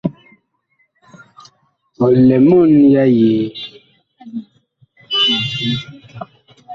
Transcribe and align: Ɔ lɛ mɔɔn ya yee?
Ɔ 2.05 2.07
lɛ 2.27 2.35
mɔɔn 2.47 2.71
ya 2.93 3.03
yee? 3.17 3.47